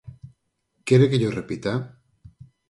[0.87, 1.73] ¿Quere que llo repita?